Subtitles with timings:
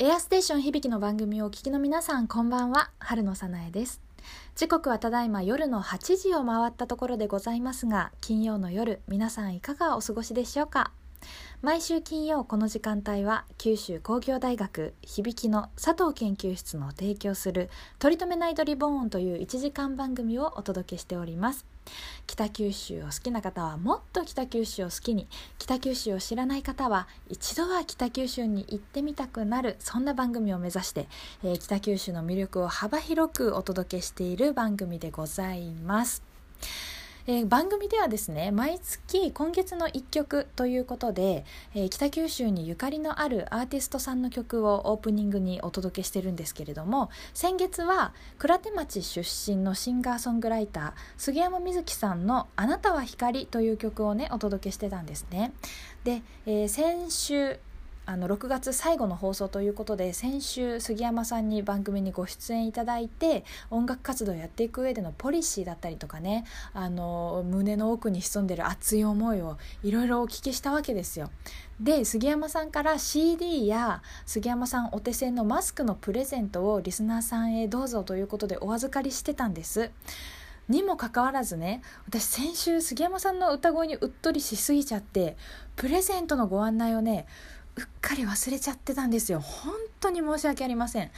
[0.00, 2.90] エアステーション響きの番組をお聞きの皆さんこんばんは。
[2.98, 4.00] 春野さなえです。
[4.56, 10.90] 時刻はただいま夜の8時を回ったところでございますが金曜の夜皆さんいかがお過ごしでしょうか？
[11.64, 21.64] 毎週金曜この時間帯は九州工業大学響きの佐藤研究室の提供する「取り留めないドリボーン」という1時間番組をお届けしております
[22.26, 25.26] 北九州を好きな方はもっと北九州を好きに
[25.58, 31.08] 北九州を知らない方は一度は北九州に行ってみたくなるそんな番組を目指して、
[31.42, 36.22] えー、北九州の魅力を幅広くお届けしている番組でございます。
[37.26, 55.52] えー、番組ではですね毎月今月の1曲ということで、えー、北九州にゆかりのあるアーティストさんの曲をオープニングにお届けしてるんですけれども先月は倉手町出身のシンガーソングライター杉山瑞希さんの「あなたは光」という曲をねお届けしてたんですね。
[56.04, 57.58] で、えー、先週
[58.06, 71.30] あの6月最後の放送ということで先週杉山さんに番組にご出演いただいて音楽活動をやっていく上でのポリシーだったりとかねあの胸の奥に潜んでる熱い思いをいろいろお聞きしたわけですよ。
[71.80, 79.90] で杉山さんから CD や杉山さんお手製のマスクのプレゼントをリスナーさんへどうぞということでお預かりしてたんです。
[80.68, 85.36] にもかかわらずね私先週杉山さんの歌声にうっとりしすぎちゃって
[85.76, 87.26] プレゼントのご案内をね
[87.76, 89.40] うっかり忘れちゃってたんですよ。
[89.40, 91.10] 本当に申し訳ありません。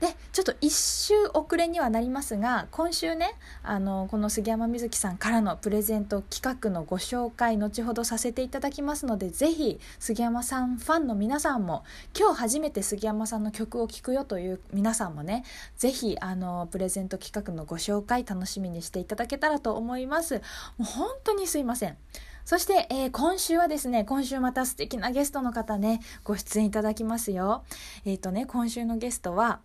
[0.00, 11.84] でちょっと一周遅れにはなりますが今週ねあのこの杉山瑞希さんからのプレゼント企画のご紹介後ほどさせていただきますのでぜひ杉山さんファンの皆さんも
[12.18, 15.44] 今日初めて杉山さんの曲を聴くよという皆さんもね
[15.76, 20.42] ぜひあのプレゼント企画のご紹介楽しみにしていただけたらと思います。
[20.76, 21.96] もう本当にすいません。
[22.44, 27.64] そして、えー、今週はですね、今週また素敵なゲストの方ね、ご出演いただきますよ。
[28.04, 29.60] えっ、ー、とね、今週のゲストは、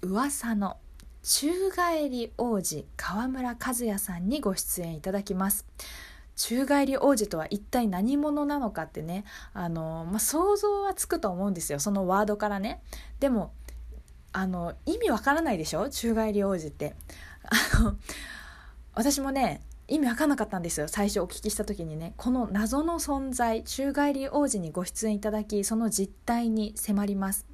[0.00, 0.78] 噂の
[1.22, 5.66] 宙返り王子河村和也さんにご出演いただきます。
[6.36, 12.80] 宙返り王子とは一体何者なのかってねあの、まあ、想像はつくと思うんですよそのワードからね
[13.18, 13.52] でも
[14.32, 15.88] あの意味わからないでしょ？
[15.88, 16.94] 宙返り王子って
[17.76, 17.96] あの
[18.94, 20.86] 私もね意味わかんなかったんですよ。
[20.86, 22.12] 最初お聞きした時にね。
[22.18, 27.46] この謎の存在宙返り王子にご出演いただきその実態に迫ります。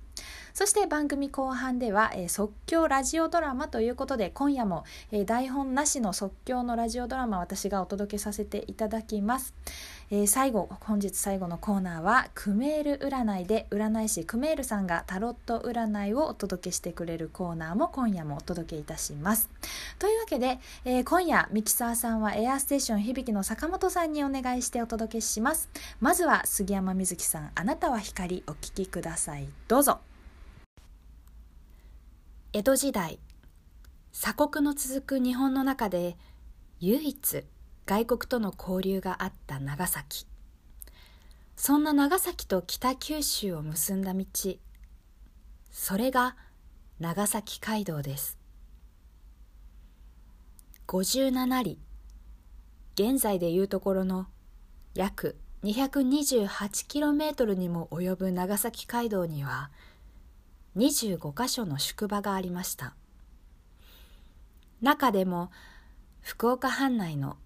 [0.52, 9.54] そして番組後半では、えー、即興ラジオドラマということで今夜も、えー、台本なしの即興のラジオドラマ私がお届けさせていただきます、
[10.14, 19.50] えー、最後本日最後のコーナーはクメール占いで占い師クメールさんがタロット占いをお届けしてくれるコーナーも今夜もお届けいたします。
[19.98, 25.68] というわけで、えー、今夜ミキサーさんはエアステーション響の坂本さんにお願いしてお届けします。
[26.00, 29.48] まずは杉山瑞希さんあなたは光お聴きください。
[29.66, 29.98] どうぞ。
[32.52, 33.18] 江戸時代
[34.12, 36.16] 鎖国の続く日本の中で
[36.78, 37.44] 唯一
[37.86, 40.26] 外国との交流があった長崎。
[41.56, 44.24] そんな長崎と北九州を結んだ道。
[45.70, 46.36] それが
[46.98, 48.38] 長崎街道です。
[50.86, 51.78] 57里。
[52.94, 54.28] 現在でいうところの
[54.94, 59.70] 約 228km にも及ぶ長崎街道には
[60.76, 62.94] 25カ所の宿場がありました。
[64.80, 65.50] 中でも
[66.20, 67.36] 福岡藩内の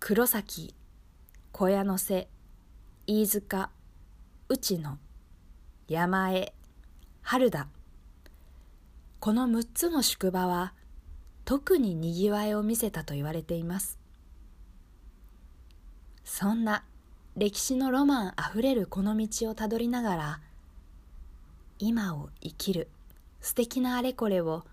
[0.00, 0.74] 黒崎
[1.50, 2.28] 小屋の瀬
[3.08, 3.70] 飯塚
[4.48, 4.96] 内野
[5.88, 6.54] 山江
[7.20, 7.68] 春田
[9.18, 10.72] この6つの宿場は
[11.44, 13.98] 特ににぎわいを見せたと言われています
[16.24, 16.84] そんな
[17.36, 20.40] 歴史のロマンあふれるこの道をたどりながら
[21.80, 22.88] 今を生きる
[23.40, 24.64] 素敵なあれこれを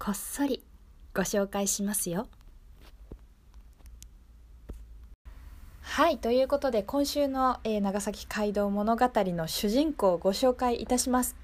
[0.00, 0.64] こっそり
[1.14, 2.26] ご紹介しますよ。
[5.92, 11.36] はいということで今週の、えー、長崎街道物語の主人公をご紹介いたします。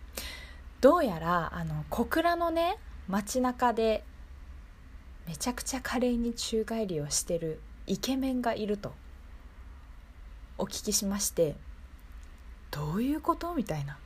[0.80, 2.78] どうやらあの小倉のね
[3.08, 4.02] 街中で
[5.26, 8.94] めちゃくちゃ華麗に宙返りをしてるイケメンがいると
[10.56, 11.54] お聞きしまして
[12.70, 13.98] どういうことみたいな。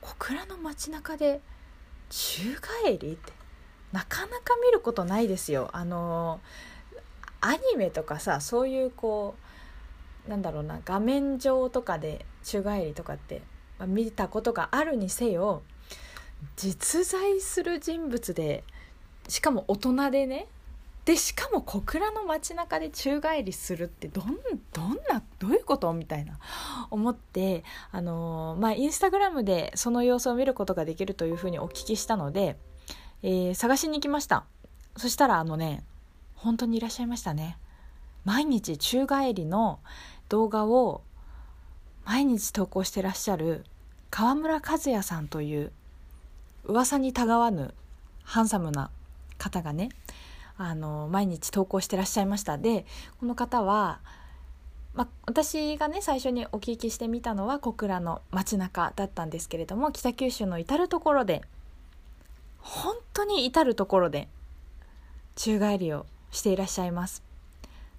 [0.00, 1.42] 小倉の街中で
[2.08, 3.34] 宙返りって
[3.92, 5.68] なかなか見ることないですよ。
[5.74, 6.40] あの
[7.42, 9.49] アニメとかさそういうこう
[10.28, 13.42] なんだろうな画面上とかで宙返りとかって、
[13.78, 15.62] まあ、見たことがあるにせよ
[16.56, 18.64] 実在する人物で
[19.28, 20.46] しかも大人でね
[21.04, 24.38] でしかも小倉の街中で宙返りするってどん
[24.72, 26.38] どんなどういうことみたいな
[26.90, 32.56] 思ってあのまあインスタグラムでその様子を見ることができるというふうにお聞きしたので、
[33.22, 34.44] えー、探しに行きました。
[34.96, 35.82] そしたらあのね
[36.34, 37.56] 本当にいらっしゃいましたね。
[38.24, 39.80] 毎日宙返りの
[40.28, 41.02] 動画を
[42.04, 43.64] 毎日投稿してらっしゃる
[44.10, 45.72] 川村和也さんという
[46.64, 47.74] 噂にたがわぬ
[48.22, 48.90] ハンサムな
[49.38, 49.88] 方がね
[50.56, 52.58] あの毎日投稿してらっしゃいました。
[52.58, 52.84] で
[53.18, 54.00] この方は、
[54.94, 61.42] ま、私がね最初にお聞きしてみたのは小倉の街中だったんですけれども北九州の至る所で
[62.58, 64.28] 本当に至る所で
[65.34, 67.29] 宙返りをしていらっしゃいます。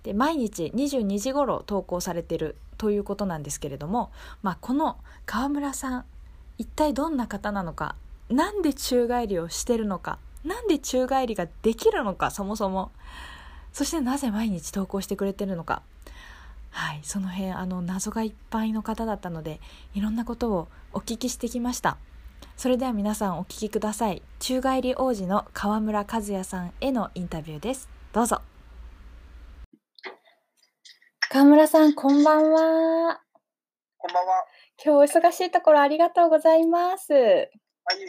[0.04, 4.12] で毎日22時頃投稿されてるということなんですけれども、
[4.42, 6.06] まあ、この川村さん
[6.58, 7.96] 一体どんな方なのか
[8.30, 12.92] なんで宙返りをしてるのかなんで宙返りができるのかそもそも。
[13.74, 15.82] そしてなぜ毎日投稿してくれてるのか。
[16.72, 19.60] はいその辺あの謎がいっぱいの方だったので
[19.94, 21.98] いろんなことをお聞きしてきました。
[22.58, 24.22] それでは皆さんお聞きください。
[24.40, 27.90] 宙返り王子の川村和也さんへのインタビューです。
[28.14, 28.42] どうぞ。
[31.34, 33.22] 川村さんこんばんは
[33.98, 34.44] こんばんは
[34.84, 37.48] 今日お忙しいところありがとうございますはい、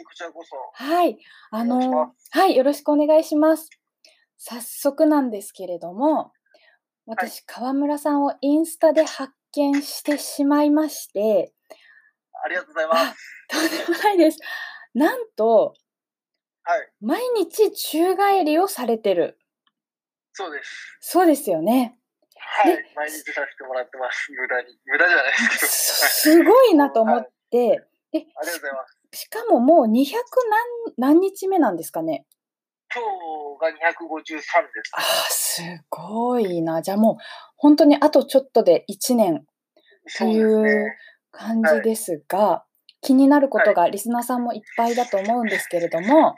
[0.03, 0.83] こちらこそ。
[0.83, 1.17] はい、
[1.49, 3.69] あの、はい、よろしくお願いします。
[4.37, 6.33] 早速なんですけれども、
[7.05, 11.53] 私、はい、川村さんをインスタで発見してしまいまして、
[12.43, 13.15] ありがとうございます。
[13.47, 14.39] とんでもないです。
[14.93, 15.73] なんと、
[16.63, 19.39] はい、毎日宙返りをされてる。
[20.33, 20.97] そうです。
[20.99, 21.97] そうですよね。
[22.45, 24.31] はい、毎日させてもらってます。
[24.31, 24.77] 無駄に。
[24.85, 25.33] 無駄じゃないで
[25.65, 26.41] すけど。
[26.41, 28.97] すごいなと思って、はい、ありがとうございます。
[29.13, 30.13] しかももう200
[30.97, 32.25] 何何日目なんですかね？
[32.93, 33.01] 今
[33.57, 34.91] 日が253です。
[34.93, 36.81] ああ、すごいな。
[36.81, 37.15] じゃあもう
[37.57, 39.45] 本当にあとちょっとで1年
[40.17, 40.91] という
[41.31, 46.35] 感じですが、すねはい、気になることがリスナーさんもいっぱいだと思うんですけれども、 はい、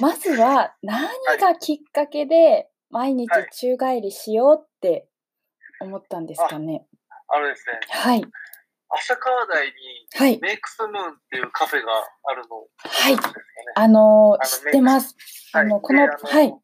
[0.00, 1.08] まずは何
[1.40, 5.08] がきっかけで毎日宙返りしようって
[5.80, 6.86] 思ったんですかね。
[7.28, 7.80] あのですね。
[7.88, 8.24] はい。
[8.90, 11.92] 浅川台に、メイクスムーンっていうカフェが
[12.24, 13.16] あるの、はい。
[13.74, 15.14] あの知ってます。
[15.52, 16.10] あの、この、はい。
[16.22, 16.54] はい。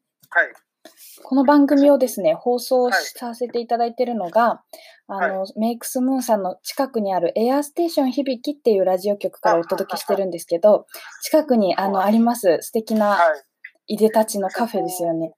[1.23, 4.63] この番組をですね、放送させていただいているのが、
[5.07, 10.87] あの、メイクスムーンさんの近くにあるエアステーション響きっていうラジオ局からお届けしてるんですけど、
[11.21, 13.19] 近くにあのあります素敵な
[13.87, 15.33] いでたちのカフェですよね。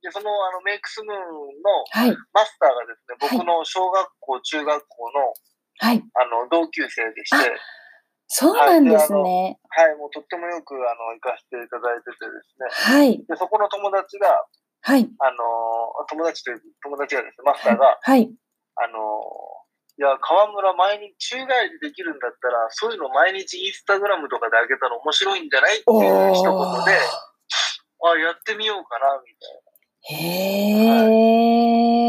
[0.00, 0.08] はい。
[0.08, 1.18] で、そのあのメイクスムーン
[1.60, 5.34] のマスターがですね、僕の小学校、中学校の
[5.80, 6.04] はい。
[6.14, 7.56] あの、同級生でして。
[8.28, 9.58] そうなんですね。
[9.70, 12.94] はい、もうとってもよく、あの、行かせていただいててですね。
[12.94, 13.18] はい。
[13.26, 14.28] で、そこの友達が、
[14.82, 15.08] はい。
[15.18, 18.30] あの、友達という、友達がですね、マスターが、はい。
[18.76, 19.00] あの、
[19.98, 26.92] いや、河村毎日宙返りできるんだったら、そういうの毎日インスタグラムとかで上げたら面白いんじゃないっていう一言で、
[28.04, 29.69] あ、やってみようかな、みたいな。
[30.02, 31.10] へえ。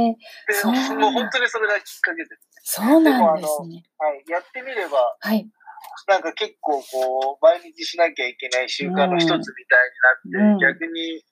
[0.08, 0.64] で、
[0.96, 2.76] もう本当にそれがきっかけです。
[2.80, 3.84] そうなんですね。
[3.98, 5.50] はい、やってみれば、はい。
[6.08, 9.44] なんか結構こう、毎日しなきゃいけない習慣の一つみたい
[10.36, 11.24] になって、うん、逆に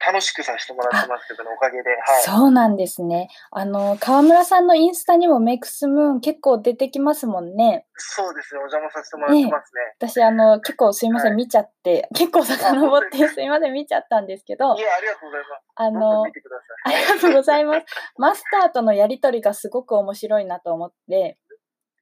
[0.00, 2.22] 楽しくさせてもらってますけど、ね、おかげで、はい。
[2.22, 3.28] そうなんですね。
[3.50, 7.86] あの、河村さんのインスタにもメイクスムーン結構出てきますもんね。
[7.96, 8.60] そうですね。
[8.60, 9.80] お邪魔させてもらってますね。
[9.82, 14.74] ね私、あの、結構すいません、はい、見ちゃって、結構遡ってすいません、見ちゃったんですけど。
[14.74, 15.62] いや、ありがとうございます。
[15.74, 17.86] あの、ありがとうございます。
[18.16, 21.36] マスターとのやりとりがすごく面白いなと思って、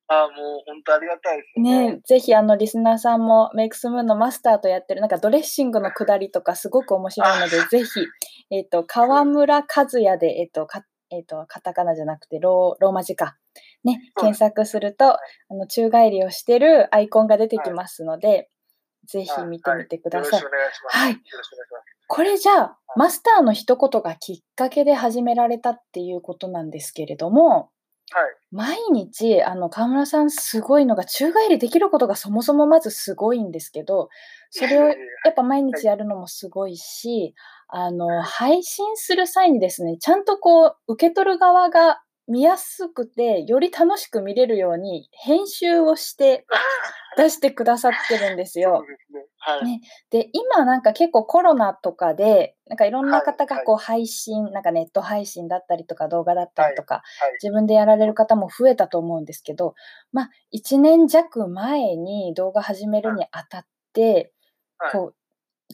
[0.09, 1.93] ああ、もう本当ありがたいですね。
[1.93, 8.01] ねぜひあのリスナーさんもメイクスムーンのマスターとやってるなんかドレッシングのくだりとかすごく面白いので、ぜひ、
[8.51, 13.37] えっ、ー、と、河村和也で、えっ、ー、と、か、えっ、ー、と、カタカナじゃなくてロー、ローマ字か。
[13.85, 18.49] ね、検索すると、あの、宙返りをしてるアイコンが出てきますので、はい、
[19.07, 20.41] ぜひ見てみてください。
[20.41, 20.41] はい。
[20.41, 21.99] よろしくお願いします。
[22.07, 27.78] これじゃあ、マスターの一言がきっかけで始められたっていうことなんですけれども、はい。
[28.51, 34.09] 毎日、あの、河村さんすごいのが、宙返りできることがそもそもまずすごいんですけど、
[34.51, 34.95] それをや
[35.31, 37.35] っぱ毎日やるのもすごいし、
[37.69, 46.47] あの、配信する際にですね、ちゃんとこう、受け取る側が見やすくて、より楽しく見れるように編集をして
[47.17, 48.85] 出してくださってるんですよ。
[49.39, 49.81] はい、ね、
[50.11, 57.03] で、今なんか結構コロナとかで、なんかいろんな方がこう配信、はい、なんかネット配信だったりとか動画だったりとか、はい、
[57.43, 59.75] 自分でやられる方も増えたと思うんですけど、
[60.13, 64.33] まあ、1年弱前に動画始めるにあたって、
[64.93, 65.15] こう、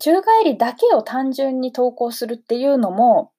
[0.00, 3.35] 宙返りだけを単純に投稿するっていうのもはい。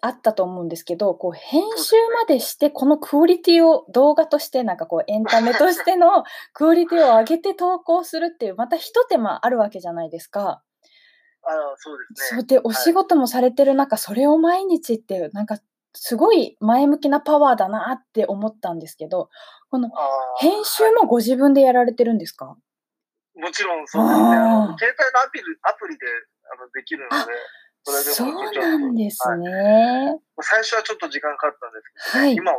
[0.00, 10.62] あったと思うんですけど、こう編集までしてこのクオリティを動画としてなんかこうエンタメとしての クオリティを上げて投稿するっていうまた一手間あるわけじゃないですか。
[11.44, 12.40] ああ、そうですね。
[12.40, 15.58] そうでお仕事もされてる中、それを毎日っていうなんか
[15.94, 19.28] すごい前向きなパワーだなって思ったんですけど、
[19.70, 19.90] この
[20.38, 22.56] 編集もご自分でやられてるんですか？
[23.34, 24.24] もちろんそうですね。
[24.24, 24.76] 携帯のア
[25.30, 26.06] プリアプリで
[26.52, 27.32] あのできるので、
[27.84, 30.20] それでそうなんですはいね。
[30.40, 32.34] 最初はちょっと時間かかったんですけど、はい。
[32.34, 32.58] 今は、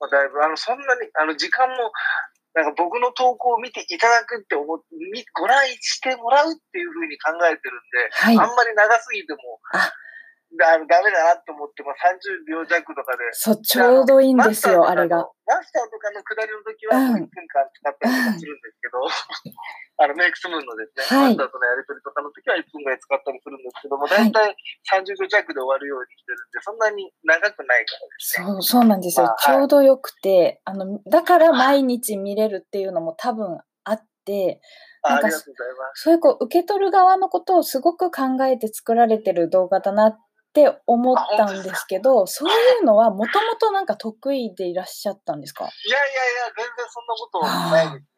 [0.00, 1.92] まあ、だいぶ、あの、そんなに、あの、時間も、
[2.54, 8.38] なんか僕の投稿を見ていただくって思って、みご覧してもらうっていうふうに考えてるんで、はい。
[8.38, 9.92] あんまり長すぎても、あ
[10.56, 13.28] だダメだなと思って、まあ、30秒弱とかで。
[13.32, 15.28] そう、ちょうどいいんですよ、あれが。。
[15.44, 19.00] マスターとかの下りの時はうん1分間使ったりとかするんですけど、
[20.00, 24.56] あの、メイクスムーンのですね、はいマスターとのやりとりとかの時は1分ぐらい使ったりするんですけども、はい大体
[25.04, 28.46] 30秒弱で終わるようにしてるんで、そんなに長くないからですね。
[28.48, 29.26] そう、そうなんですよ。
[29.28, 34.60] まあちょうどよくて、あの、だから毎日見れるっていうのも多分あって、
[35.02, 35.30] なんか。
[35.94, 40.27] そういうこう、受け取る側のことをすごく考えて作られてる動画だなって
[40.86, 45.64] 思ったんですけど、そういうのはもともとなんか得意でいらっしゃったんですか？
[45.64, 46.08] いやいやい
[46.48, 48.08] や、全然そんなことないですね。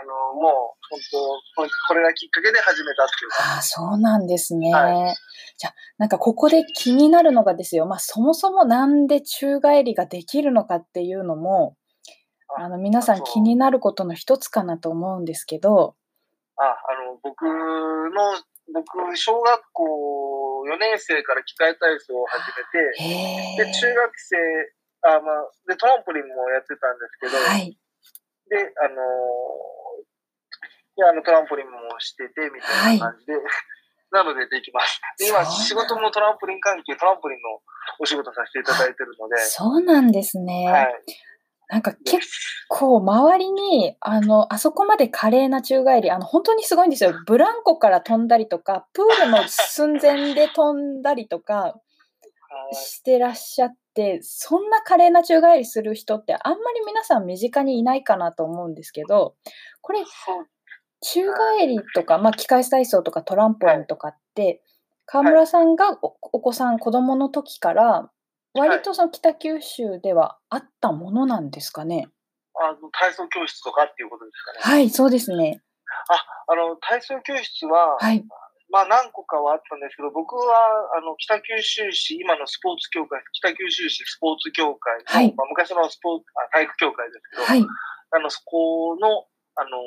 [0.00, 0.52] あの、もう、
[0.90, 3.54] 本当ここれがきっかけで始めたっていうか。
[3.54, 4.72] ああ、そうなんですね。
[4.72, 5.14] は
[5.56, 11.76] じゃあ、なんかここで気になるのがですよ、まあそもそもなんで宙返りができるのかっていうのも、
[12.56, 15.96] ああの皆さん気になることの一つかなと思うんですけど、
[16.56, 16.66] あ、あ
[17.10, 17.52] の、僕の、
[18.74, 19.84] 僕、小学校
[20.64, 23.64] 4年生から機械体操を始めて。
[23.64, 24.36] で、中学生、
[25.02, 27.78] あ、まあ、で、トランポリンもやってたんですけど、はい。
[28.50, 28.96] で、あの
[30.98, 33.34] で、あの、トランポリンもしてて、みたいな感じで、
[34.10, 35.00] なのでできます。
[35.18, 37.60] で、今、仕事もトランポリン関係、トランポリンの
[38.00, 40.66] お仕事させていただいてるので、そうなんですね。
[40.66, 41.04] はい。
[41.68, 42.26] なんか結
[42.68, 47.12] 構周りに、あの、あそこまで華麗な宙返り、あの、本当にすごいんですよ。
[47.26, 51.74] ブランコから飛んだりとか、プールの寸前で飛んだりとかは
[52.72, 52.74] い。
[52.74, 59.36] してらっしゃって、そんな華麗な宙返りする人ってあんまり皆さん身近にいないかなと思うんですけど、
[59.82, 60.00] これ、
[61.00, 64.62] 宙返りとか、まあ、機械体操とかトランポリンとかって、
[65.04, 68.10] 川村さんがおお子さん、子供の時から、
[68.54, 72.08] 割とその北九州ではあったものなんですかね？
[72.54, 74.74] あの、体操教室とかっていうことですかね。
[74.74, 75.62] はい、そうですね。
[76.48, 78.24] あの、体操教室は、はい。
[78.70, 80.44] まあ何個かはあったんですけど、僕は、
[80.96, 87.64] あの、北九州市、今のスポーツ協会、北九州市スポーツ協会の、はいまあ、昔のスポーツあ、体育協会ですけど、はい。
[88.10, 89.26] あの、そこの、
[89.56, 89.78] あの、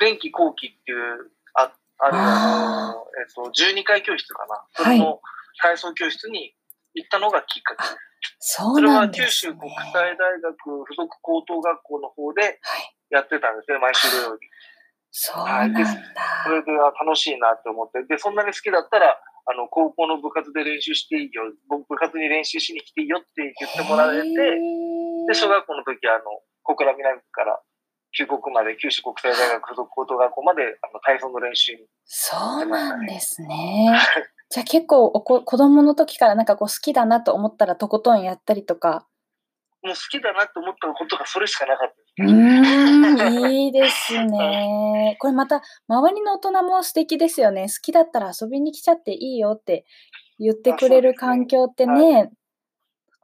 [0.00, 4.64] 電気後期っていう、あ、ある、あの、えっと、12階教室かな。
[4.72, 5.20] それの
[5.60, 6.54] 体操教室に
[6.96, 7.96] 行ったのがきっかけです。
[8.40, 9.52] そそうれはなんです、ね。
[9.54, 12.56] 九州国際大学附属高等学校の方ではい。
[13.10, 14.48] やってたんですね、毎週土曜日。
[15.12, 15.80] そうなんだ。
[15.86, 18.02] それであ楽しいなって思って。
[18.04, 19.14] で、そんなに好きだったら、
[19.48, 21.44] あの、高校の部活で練習していいよ。
[21.68, 24.28] 僕、部活に練習しに来ていいよって言ってもらえて、
[25.28, 26.24] で、小学校の時、あの、
[26.64, 27.60] 小倉南区から
[28.10, 31.86] 九国まで、九州国際大学附属高等学校まで、あの、体操の練習に。
[32.04, 33.96] そうなんですね。
[34.48, 39.06] じゃあ結構おこ子供の時からなんかこう好きだなと思ったらとことんやったりとか。
[39.82, 42.24] もう好きだなって思ったことがそれしかなかった。
[42.24, 45.16] うーん、いいですね。
[45.20, 47.68] これまた周りの大人も素敵ですよね。
[47.68, 49.84] 好きだったら遊びに来ちゃっていいよって
[50.38, 52.32] 言ってくれる環境ってあそうですね、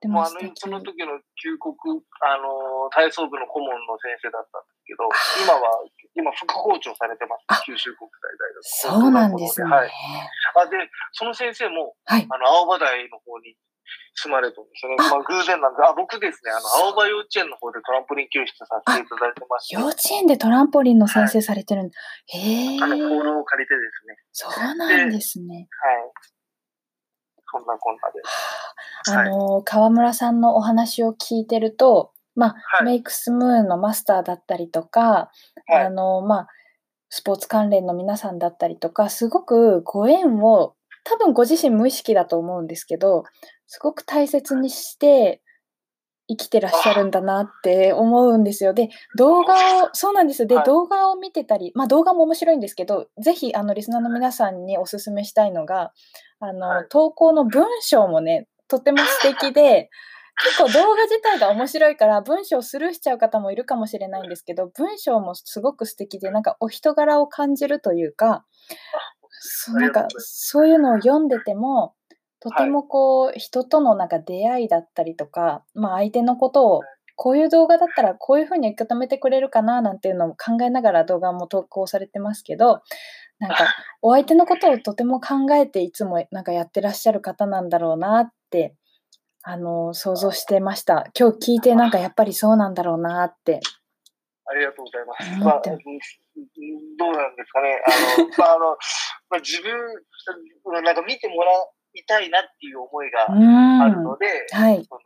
[0.03, 0.35] とてもうあの。
[0.59, 1.79] その時の旧国、
[2.27, 5.07] あの、体操部の顧問の先生だったんですけど、
[5.47, 5.87] 今は、
[6.19, 8.99] 今副校長されてます、あ九州国際大学。
[8.99, 9.71] そうなんですね。
[9.71, 9.91] はい。
[10.59, 10.77] あ、で、
[11.15, 12.27] その先生も、はい。
[12.27, 13.55] あの、青葉台の方に
[14.19, 14.97] 住まれてるんですよね。
[14.99, 21.95] まあ、偶然なんで、あ、僕ですね、あの、青葉幼稚園の方でトランポリン教室させていただいてまして、幼稚園でトランポリンの先生されてるんだ。
[22.35, 22.83] へえ。
[22.83, 24.19] あの、ポールを借りてですね。
[24.33, 25.69] そうなんですね。
[25.71, 26.42] はい。
[27.53, 28.23] そんなこんなで。
[29.09, 32.87] あの、川村さんのお話を聞いてると、まあ、はい。
[32.87, 35.31] メイクスムーンのマスターだったりとか、
[35.67, 35.87] はい。
[35.87, 36.49] あの、まあ、
[37.11, 43.25] スポーツ関連の皆さんだったりとか、すごくご縁を、多分ご自身無意識だと思うんですけど、
[43.67, 45.43] すごく大切にして
[46.37, 48.73] 生きてらっしゃるんだなって思うんですよ。
[48.73, 50.49] で、動画を、そうなんですよ。
[50.49, 55.93] で、はい動画を見てたり、まあ動画も面白いんですけど、ぜひ、あの、リスナーの皆さんにお勧めしたいのが、
[56.41, 59.91] あの、はい投稿の文章もね、とても素敵で、
[60.45, 68.47] 結構動画自体が面白いから文章スルーしちゃう方もいるかもしれないんですけど、文章もすごく素敵で、なんかお人柄を感じるというか、
[69.45, 71.95] そうなんかそういうのを読んでても
[72.43, 76.83] とてもこう、人とのなんか出会いだったりとか、まあ、相手のことを
[77.15, 82.83] こういう動画だったらこういうふうに受け止めてくれるかななんていうのも考えながら動画も投稿されてますけど
[83.39, 83.57] なんか
[84.03, 88.75] お相手のことをとても考えていつもなんかやってらっしゃる方なんだろうなって
[89.45, 91.11] あの想像してました。
[91.19, 93.61] 今日聞いてなんかやっぱりそうなんだろうなって。
[94.45, 95.45] ありがとうございます。
[95.45, 97.83] まあ、どうなんですかね。
[97.87, 98.67] あの、まあ、あの、
[99.31, 99.73] まあ、自分、
[100.83, 101.53] なんか見てもら
[101.95, 105.01] いたいなっていう思いがあるので、はい、その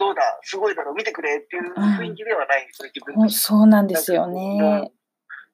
[0.00, 4.90] どうだ、すごいだろ、見てくれっていう雰囲気ではないんですね、自分そうなんですよね。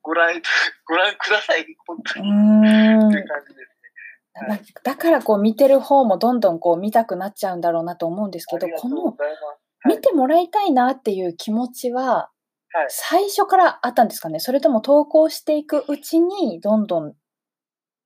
[0.03, 0.31] ご覧、
[0.87, 2.31] ご覧ください、本当に。
[2.31, 3.09] うん。
[3.09, 4.63] って感じですね。
[4.85, 9.17] だからこう見てる方もどんどんこう見たくなっちゃうんだろうなと思うんですけど、この
[9.85, 12.31] 見てもらいたいなっていう気持ちは、
[12.89, 14.39] 最初からあったんですかね。
[14.39, 17.15] それとも投稿していくうちにどんどん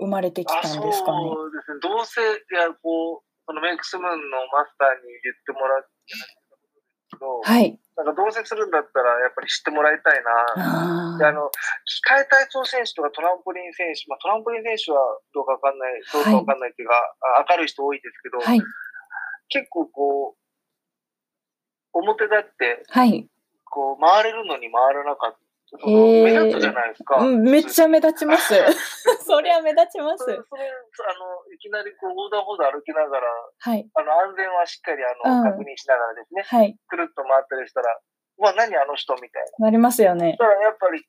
[0.01, 1.81] 生まれてきたんですかねそうですね。
[1.85, 2.25] どうせ、い
[2.57, 5.91] や、こう、そのメイクスムーンのマスターに言ってもらって
[7.21, 7.79] はい。
[7.97, 10.23] なんかどうせするんだったら、やっぱり知ってもらいたい
[10.57, 11.19] な。
[11.19, 11.51] で、あの、
[11.85, 15.01] 機械体操選手とかトランポリン選手、まあトランポリン選手は
[15.35, 18.63] どうかわかんない、どうかわかんないっていうか、はい、明るい人多いですけど、はい、
[19.49, 20.41] 結構こう、
[21.93, 23.29] 表立って、はい、
[23.65, 25.37] こう、回れるのに回らなかっ
[25.71, 25.87] た。
[25.87, 27.17] 目立つじゃないですか。
[27.17, 28.55] うん、めっちゃ目立ちます。
[29.25, 30.25] そ りゃ目立ちます。
[30.25, 33.27] それ、それあの、いきなりこう、横断歩道歩きながら、
[33.59, 33.89] はい。
[33.95, 36.43] あの、安全はしっかり、あの、うん、確認しながらですね。
[36.43, 36.77] はい。
[36.89, 37.99] くるっと回ったりしたら、
[38.39, 39.67] うわ、何あの人みたいな。
[39.67, 40.37] なりますよね。
[40.39, 41.01] だからやっぱり、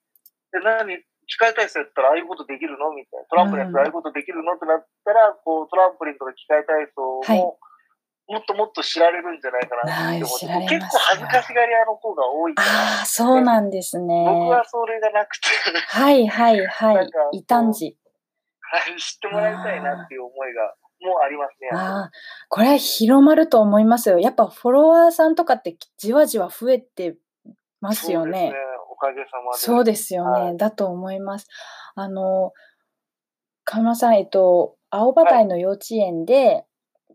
[0.51, 2.91] で、何、機械体操やったらああいうことできるの？
[2.91, 3.25] みたいな。
[3.27, 4.53] トランポリンやったらああいうことできるの？
[4.53, 7.57] ってなったら、こう、トランポリンとか機械体操も、はい
[8.31, 10.45] もっともっと知られるんじゃないかなって思って、
[10.75, 14.23] 結構恥ずかしがり屋の方が多いから、ね、ああ、そうなんですね。
[14.25, 15.47] 僕はそれがなくて
[15.89, 17.09] はいはいはい。
[17.33, 17.97] 異端児。
[18.61, 20.73] はい、知ってもらいたいなっていう思いが。
[21.03, 21.69] もありますね。
[21.73, 22.11] ああ、
[22.47, 24.19] これは広まると思いますよ。
[24.19, 27.17] やっぱフォロワーさんとかってじわじわ増えて
[27.79, 28.51] ますよね。
[28.51, 28.53] ね
[28.91, 29.57] おかげさまで。
[29.57, 30.41] そうですよね。
[30.43, 31.47] はい、だと思います。
[31.95, 32.53] あの、
[33.63, 36.65] 河村さん、えっと、青葉台の幼稚園で、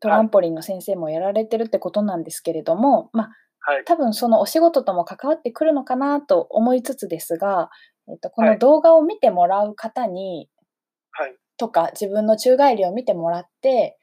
[0.00, 3.30] トランポリンの先生もやられてるってことなんですけれども、まあ、
[3.72, 7.70] はい、多分そのお仕事とも関わってくるのかなと思いつつですが、
[8.09, 10.48] えっと、この動画を見てもらう方に、
[11.11, 13.98] はい、とか自分の宙返りを見てもらって、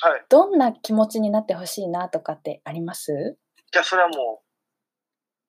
[0.00, 3.38] はい、どんな気持ちになってほしいなとかってあります？
[3.72, 4.46] じゃあそれはもう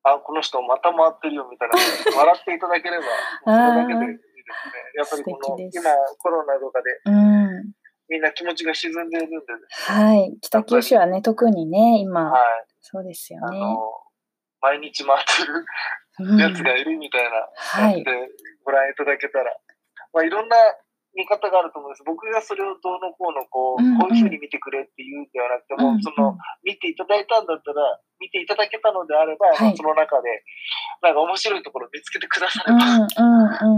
[0.04, 1.76] あこの人また回ってるよみたいな
[2.18, 3.04] 笑っていただければ
[3.44, 4.74] それだけでいいですね。
[4.96, 5.72] やっぱりこの今
[6.20, 7.47] コロナとかで、うん
[8.10, 10.38] みんな気持ちが沈んでいるんで、ね、はい。
[10.42, 12.42] 北九州はね、特にね、今、はい、
[12.82, 13.60] そうですよね。
[14.62, 18.12] 毎日回ってるやつがいるみたいな感じで
[18.64, 19.46] ご覧いただけたら、
[20.14, 20.56] まあ、いろんな
[21.18, 22.04] 見方があると思うんです。
[22.06, 30.30] 僕がそれをどうのこうのこう、うんうん、こういうふうに見てくれって言うんではなくても、うんうん、その、見ていただいたんだったら、見ていただけたのであれば、はい、その中で、
[31.02, 33.78] なんか面白いところを見つけてくだされば、うんうんうん、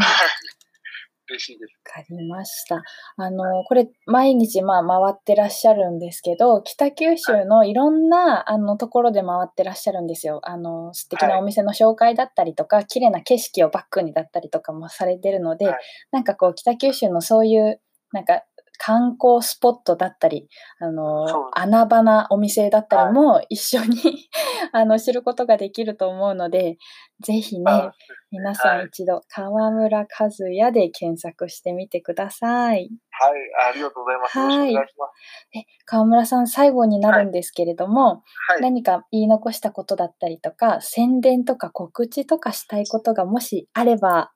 [1.30, 1.74] 嬉しいです。
[1.96, 2.82] わかりました。
[3.18, 10.42] あの、これ、毎日、まあ、回ってらっしゃるんですけど、北九州のいろんな、あの、ところで回ってらっしゃるんですよ。
[10.44, 15.78] あの、素敵なお店の紹介だったりとか、はい、綺麗な景色をバックにだったりとかもされてるので、はい、
[16.12, 18.44] なんかこう、北九州のそういう、なんか、
[18.82, 20.48] 観光スポットだったり、
[20.80, 23.98] あの、穴場なお店だったりも一緒に
[24.72, 26.78] あの、知ることができると思うので、
[27.20, 27.92] ぜひね、
[28.32, 30.08] 皆さん一度、河村和
[30.40, 32.90] 也で検索してみてください。
[33.12, 33.28] は
[33.68, 34.40] い、ありがとうございます。
[34.40, 34.72] はい。
[34.72, 35.60] い。
[35.60, 44.32] え、河村さん、最後になるんですけれども、はい、何か言い残したことだったりとか、宣伝とか告知とかしたいことがもしあれば、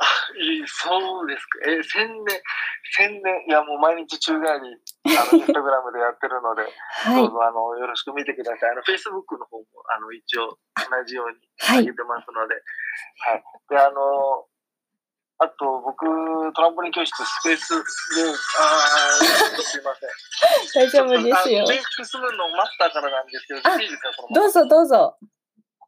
[0.00, 1.60] あ、いい、そうですか。
[1.68, 2.40] え、宣伝、
[2.96, 4.72] 宣伝、いや、もう毎日宙返り、
[5.12, 6.64] あの、インスタグラムでやってるので、
[7.04, 8.70] はい、どうぞ、あの、よろしく見てください。
[8.70, 12.54] あの、Facebook の方も、あの、一応、同じように上げてますので、
[13.28, 13.44] はい。
[13.68, 14.48] で、あの、
[15.42, 16.04] あと、僕、
[16.52, 17.84] トランポリン教室、スペースで、
[18.58, 20.10] あすいません。
[20.88, 21.66] 大丈夫ですよ。
[21.68, 25.18] メイクスムーンのマスターからなんですけど、いいですか、どうぞどうぞ。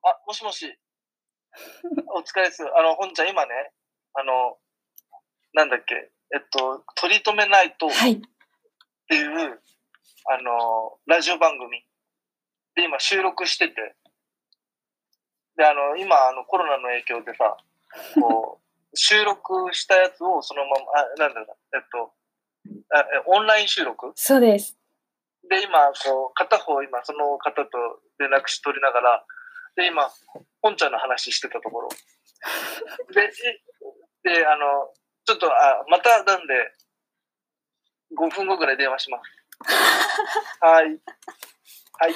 [0.05, 0.79] あ、もしもし。
[2.15, 2.65] お疲れです。
[2.65, 3.73] あの、本ちゃん、今ね、
[4.15, 4.59] あの、
[5.55, 7.91] なんだっけ、えっと、取り留めないとっ
[9.09, 9.59] ていう、はい、
[10.39, 11.85] あの、ラジオ番組
[12.75, 13.75] で今収録してて、
[15.57, 17.57] で、あの、今、あの、コロナの影響でさ、
[18.21, 18.63] こう、
[18.97, 22.13] 収録したやつをそのまま、あ、なんだろう、えっと、
[22.95, 24.13] あオンライン収録？
[24.15, 24.79] そうです。
[25.49, 29.25] で、今、こう、片方、今、その方と連絡し取りながら、
[29.77, 30.11] で、今、
[30.61, 31.89] 本ちゃんの話してたところ。
[33.13, 33.33] で、
[34.23, 34.93] で、あの、
[35.25, 36.55] ちょっと、あ、またなんで、
[38.17, 39.23] 5分後ぐらい電話します。
[40.61, 40.99] はい。
[41.99, 42.15] はい。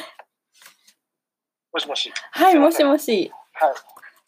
[1.73, 2.13] もしもし。
[2.33, 3.33] はい、もしもし。
[3.53, 3.75] はい。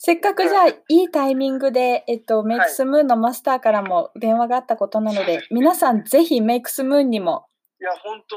[0.01, 7.47] せっかくじゃあ、いいタイミングで、えっと、メイクスムーンのマスターからも電話があったことなので、皆さんぜひメイクスムーンにも、
[7.81, 8.35] いや、本当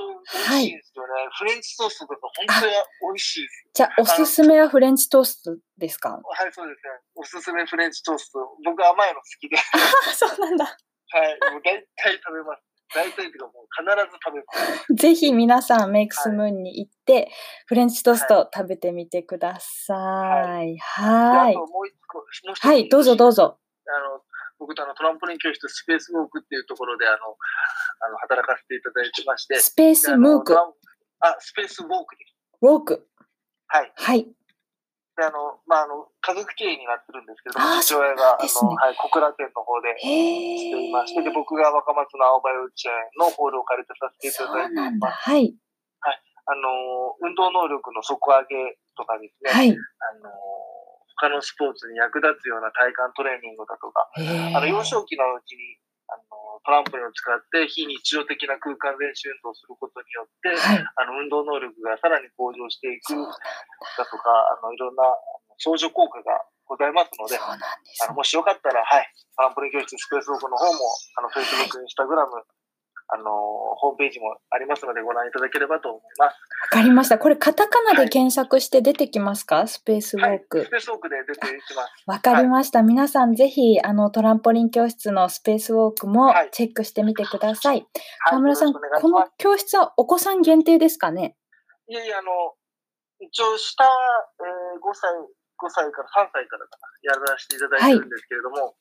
[0.53, 1.09] 美味しいですよね。
[1.37, 3.69] フレンチトーストとか本当に美味しいです。
[3.73, 6.09] じゃあ、おすすめはフレンチトーストですか？
[6.11, 6.91] はい、そうですね。
[7.15, 8.37] おすすめフレンチトースト。
[8.63, 9.57] 僕甘いの好きで。
[9.57, 9.61] あ、
[10.13, 10.65] そうなんだ。
[10.65, 11.51] はい。
[11.51, 12.61] もう大体食べます。
[12.93, 14.53] 大体っていうかもう必ず食べま
[14.85, 14.93] す。
[14.93, 17.31] ぜひ皆さんメイクスムーンに行って、
[17.65, 19.97] フレンチトースト食べてみてください。
[19.97, 23.57] はでいあともう一個、もう一つはい、どうぞどうぞ。
[23.87, 24.21] あの、
[24.61, 29.57] 僕とあのトランポリン教室スペースウォークっていうところであの、あの働かせていただいてまして。
[29.57, 30.59] スペースムークで、
[31.25, 32.37] あスペースウォークです。
[32.61, 33.09] ウォーク。
[33.65, 33.91] はい。
[33.97, 34.29] はい。
[35.17, 41.33] で、あの、まあ、あの、家族経営になってるんですけどあー父親が、ねの、はい、小倉店の方でしてへいまして、で、ー。
[41.33, 45.09] 僕が若松の青葉幼稚園のホールを借りてさせていそただいうてなんだ。
[45.09, 45.29] ます。
[45.29, 45.57] はい。
[46.45, 49.69] あの、運動能力の底上げとかですね、はい。
[49.71, 49.73] あ
[50.19, 50.29] の、
[51.21, 54.81] 他のスポーツに役立つような体幹トレーニングだとか、へあの、幼ー。
[54.81, 55.77] 少期のうちに、
[56.09, 60.81] あの、トランポリンを使って非日常的な空間練習運動をすることによって、はい。
[60.81, 63.21] あの、運動能力がさらに向上していくだ。
[63.21, 65.05] だとか、あの、いろんな
[65.61, 67.53] 相乗効果がございますので、あ
[68.09, 69.05] の、もしよかったら、はい、
[69.37, 70.79] トランポリン教室スペースウォークの方も、
[71.17, 72.25] あの、Facebook、Instagram、
[73.13, 73.23] あの、
[73.75, 76.33] ホームページもありますのでご覧いただければと思います。
[76.33, 77.19] わかりました。
[77.19, 79.67] これカタカナで検索して出てきますか？
[79.67, 80.69] スペースウォはい、ークス。
[80.69, 82.03] ペースウォークで出ていきます。
[82.07, 82.83] わかりました。
[82.83, 87.75] 皆さんぜひ、あの、トランポリン教室のスペースウォークもはいチェックしてみてください。
[87.75, 87.87] はい、
[88.29, 91.35] 河村さん、この教室はお子さん限定ですかね？
[91.87, 92.31] いやいや、あの、
[93.19, 95.11] 一応下、えー、5歳、
[95.59, 98.75] 5歳から3歳からかな、やらせていただいてるんですけれども、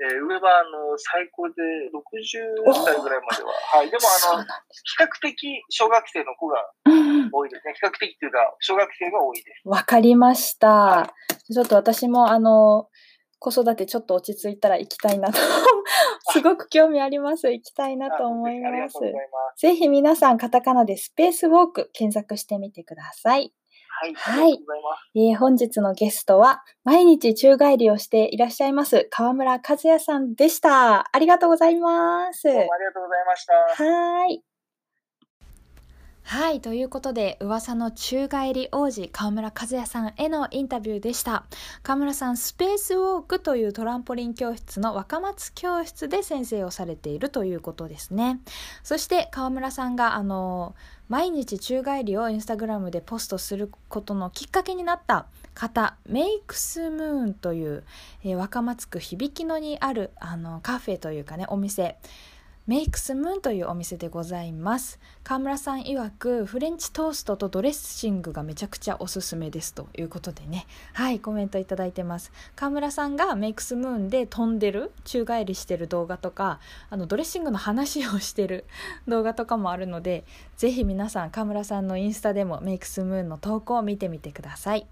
[0.00, 1.54] えー上は、あの、最高で
[1.90, 3.52] 60歳ぐらいまでは。
[3.74, 3.90] はい。
[3.90, 4.02] でも、
[4.34, 4.44] あの。
[4.44, 4.48] 比
[4.98, 7.74] 較的小学生の子がうんうん多いですね。
[7.74, 9.68] 比較的っていうか、小学生が多いです。
[9.68, 11.14] わかりましたは。
[11.52, 12.88] ちょっと私も、あの、
[13.40, 15.38] 子育てちょっと落ち着いたら行きたいなと。
[16.30, 17.50] すごく興味あります。
[17.50, 18.98] 行きたいなと思います。
[19.56, 23.52] ぜひ皆さん、カタカナでスペースウォーク検索してみてください。
[23.88, 24.14] はい。
[24.14, 24.58] はい。
[25.14, 31.14] えー本日のゲストは、毎日宙返りをしていらっしゃいます、河村和也さんでした。
[31.14, 32.44] ありがとうございます。
[32.44, 33.54] どうもありがとうございました。
[33.54, 34.47] はーい。
[36.30, 41.46] はい、ということで、噂の宙返り王子、河村和也さんへのインタビューでした。
[41.82, 48.40] 河村さん、スペースウォークというトランポリン教室の若松教室で先生をされているということですね。
[48.82, 50.74] そして、河村さんが、あの、
[51.08, 57.84] 毎日宙返りをインスタグラムでポストすることのきっかけになった方、メイクスムーンという、
[58.22, 61.96] えー若松区響野にあるあのカフェというかね、お店、
[62.68, 65.00] メイクスムーンというお店でございます。
[65.24, 70.66] 河村さん曰くフレンチトーストとドレッシングがめちゃくちゃおすすめですということでね。
[70.92, 72.30] はいコメントいただいてます。
[72.56, 78.66] 河村さんがメイクスムーンで飛んでる宙返りしてる動画とかあのドレッシングの話をしてる
[79.08, 80.26] 動画とかもあるので
[80.58, 84.86] ぜひ皆さん河村さんのインスタでもメイクスムーンの投稿を見てみてください。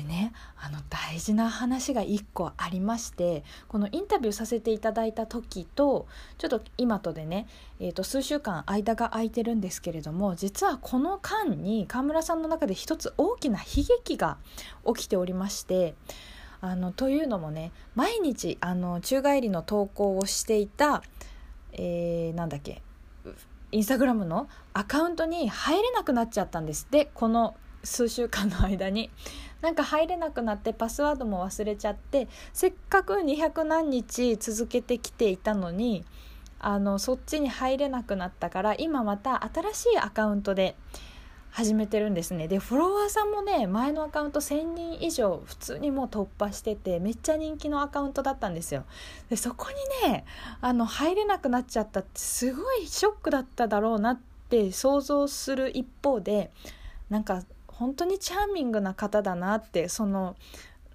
[0.00, 6.06] でねあの大事な話が1個ありましてこのインタビューさせていただいた時と
[6.38, 7.46] ちょっと今とでね、
[7.80, 14.38] えー、と数週間間が空いてるんですけれども実はこの間に川村さんの中で一つ大きな悲劇が
[14.86, 15.94] 起きておりまして
[16.62, 21.02] あのというのもね毎日あの宙返りの投稿をしていた、
[21.72, 22.82] えーなんだっけ
[23.72, 26.88] インスタグラムのアカウントに入れなくなっちゃったんです。
[26.90, 29.10] でこの数週間の間に
[29.62, 36.04] なんか入れなくなってパスワードも忘れちゃってせっかく200何日続けてきていたのに
[36.58, 40.76] あのそっちに入れなくなったから今また新しいアカウントで
[41.50, 42.46] 始めてるんですね。
[42.46, 48.84] でフォロワーさんもね前のアカウント1000人以上普通にもう突破しててめっちゃ人気のアカウントだったんですよ。
[49.28, 49.66] でそこ
[50.04, 50.24] にね
[50.60, 56.52] あの入れなくなっちゃったってすごいショックだっただろうなって想像する一方で
[57.08, 57.42] なんか
[57.80, 60.36] 本当にチャーミングな方だなってその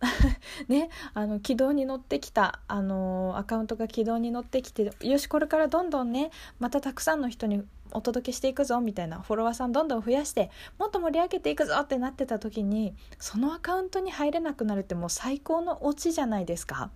[0.68, 16.92] ね、あの軌道に乗ってきたあのアカウントが軌道に乗ってきてよしこれからどんどんねまたたくさんの人にお届けしていくぞみたいなフォロワーさんどんどん増やしてもっと盛り上げていくぞってなってた時にそのアカウントに入れなくなるってもう最高のオチじゃないですか。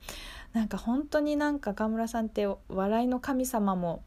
[0.53, 4.03] なんか本当になんか川村さんって笑いの神様も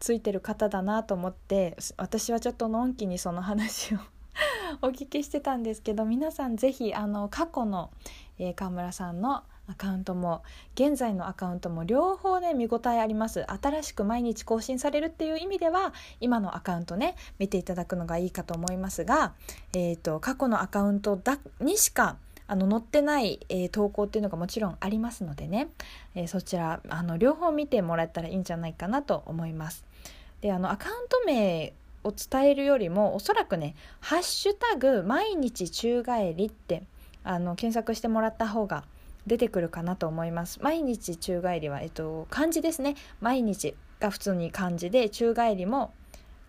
[0.00, 3.98] ついてる方だなと思って私はちょっとのんきにその話を
[4.82, 7.90] お聞きしてたんですけど皆さんぜひあの過去の、
[8.38, 10.42] えー、川村さんのアカウントも
[10.74, 19.32] 現在のアカウントも両方ね見応えあります新しく毎日更新されるっていう意味では今のアカウントね見ていただくのがいいかと思いますが、
[19.72, 22.16] えーと、過去のアカウントだにしか
[22.46, 25.68] あの載ってない、えー、投稿っていうのがもちろんありますのでね、
[26.14, 29.86] えー、そちらあの両方見てもらえたらいいんじゃないかなと思います。
[30.42, 31.72] であのアカウント名
[32.04, 36.84] を伝えるよりもおそらくね「ハッシュタグ毎日宙返り」って
[37.24, 38.84] あの検索してもらった方が
[39.26, 40.60] 出てくるかなと思います。
[40.62, 42.94] 毎日宙返りは、えっと、漢字ですね。
[43.20, 45.92] 毎日が普通に漢字で宙返りも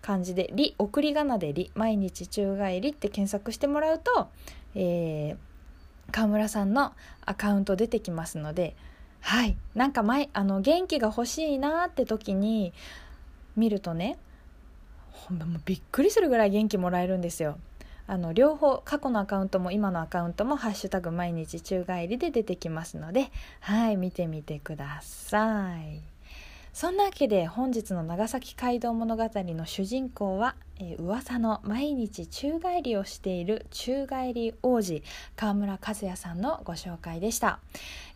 [0.01, 4.27] 漢字で「り」送り仮名で「り」毎日宙返りって検索してもらうと、
[4.75, 6.93] えー、川村さんの
[7.25, 8.75] アカウント出てきますので
[9.21, 9.57] はい。
[9.73, 12.73] なんか前あの元気が欲しいなって時に
[13.55, 14.19] 見るとね
[15.27, 17.57] ほんまもうびっくりするぐらい元気もらえるんですよ。
[18.07, 26.01] あの両方過去のアカウントも今のアカウントも「ハッシュタグ毎日宙返り」で出てきますのではい見てみてください
[26.71, 35.03] そんなわけで本日の長崎街道物語の主人公は、えー、噂の毎日宙返りをしている宙返り王子
[35.35, 37.59] 川村和也さんのご紹介でした、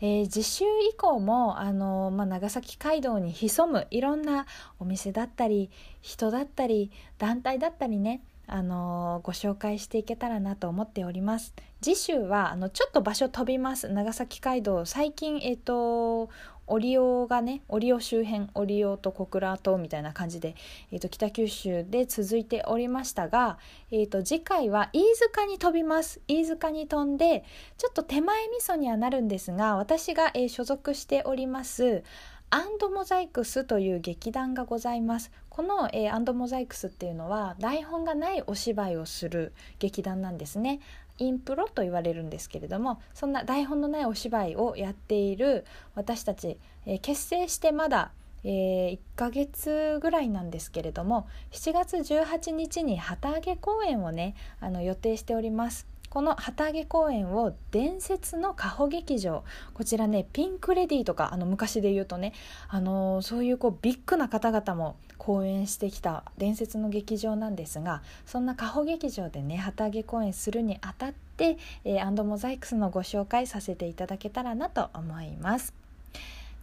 [0.01, 4.45] えー、次週以降もあのー、まあ、長崎街道に潜むいろんな
[4.79, 5.69] お店だったり
[6.01, 11.53] 人だったり団体だったりねあのご紹介していけたらなと思っております。
[11.81, 13.87] 次週はあのちょっと場所飛びます。
[13.89, 16.29] 長崎街道最近えっ、ー、と
[16.69, 20.55] 折尾がね折尾周辺折尾と小倉島みたいな感じで、
[20.91, 23.57] えーと、北九州で続いておりましたが、
[23.91, 26.21] えーと、次回は飯塚に飛びます。
[26.27, 27.43] 飯塚に飛んで
[27.77, 32.03] ちょっと手前味噌にはなるんですが私が、えー、所属しております
[32.51, 35.31] アンドモザイクスという劇団がございます。
[35.49, 40.79] この、えー、アンドモザイクスっていうのは台本がないお芝居をする劇団なんですね。
[41.19, 48.11] インプロと言われるんですけれどもそんな台本のないお芝居をやっている私たち、えー、結成してまだ
[48.43, 55.87] えー、1ヶ月ぐらいなんですけれども7月18日に旗揚げ公演をねあの予定しております。
[56.09, 59.43] この旗揚げ公演を伝説のカホ劇場
[59.73, 62.33] こちらねピンク・レディーとかあの昔で言うとね、
[62.67, 75.73] あのー、そういうこうビッグな方々も公演してきた伝説の劇場なんですがそんなカホ劇場でね旗揚げ公演するにあたって、えー、アンドモザイクスのご紹介させていただけたらなと思います。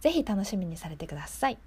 [0.01, 1.57] ぜひ楽しみにされてください。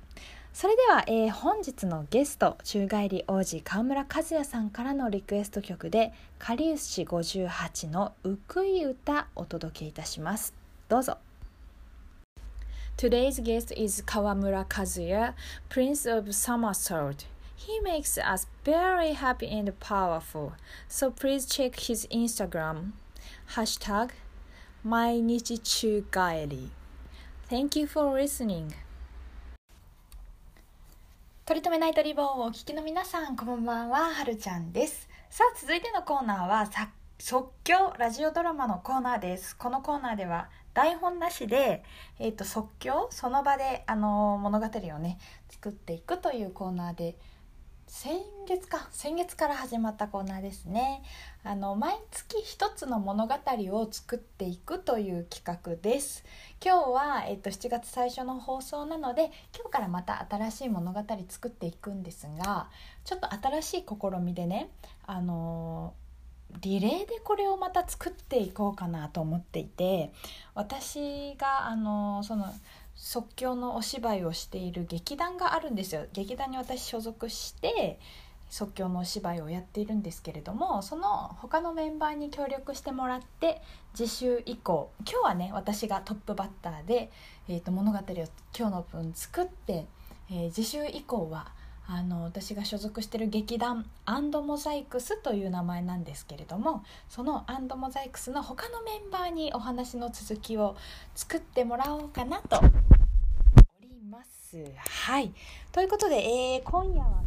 [0.52, 10.52] それでは、えー、本日のゲスト宙返り王子川村和也さんからのリクエスト曲で「かりゆし58」の「うくい歌」お届けいたします
[10.88, 11.18] どうぞ
[12.96, 15.32] Today's guest is Kawamura Kazuya,
[15.70, 17.24] Prince of Somersault.
[17.56, 20.52] He makes us very happy and powerful.
[20.86, 22.92] So please check his Instagram.
[23.54, 24.10] Hashtag
[24.84, 26.70] 毎日中帰り
[27.48, 28.89] Thank you for listening.
[31.46, 35.08] 取り留めないとリボンをお聞きの皆さん、こんばんは、はるちゃんです。
[35.30, 36.70] さあ、続いてのコーナーは、
[37.18, 39.56] 即興ラジオドラマのコーナーです。
[39.56, 41.82] このコーナーでは、台本なしで、
[42.20, 47.16] えっ、ー、と、即興、その場で、あの物語をね、作っていくというコーナーで、
[47.90, 51.02] 先月か先月から始まったコーナーですね
[51.42, 56.24] あの毎月一つの物語を作っていくという企画です
[56.62, 62.68] 今日は、えっと、7月最初の放送なので今日からまた新しい物語作っていくんですが
[63.02, 64.68] ちょっと新しい試みでね
[65.06, 65.94] あの
[66.60, 70.12] リレーでこれをまた作っていこうかなと思っていて
[70.54, 72.52] 私があのその
[72.94, 76.04] 即興のお芝居をしている劇団があるんですよ。
[76.12, 77.98] 劇団に私所属して
[78.50, 83.62] 即興のお芝居をやっているんですけれどもその他のメンバーに協力してもらって
[83.94, 87.10] 次週以降今日はね私がトップバッターで、
[87.48, 89.86] えーと、物語を今日の分作って、
[90.30, 91.52] えー、次週以降は
[91.86, 100.76] あの私が所属してる劇団アンドモザイクスという名前なんですけれどもそのアンドモザイクスの他のメンバーにお話の続きを
[101.14, 102.62] 作ってもらおうかなとお
[103.82, 104.56] ります。
[105.06, 105.32] はい
[105.72, 107.22] ということで、えー、今夜は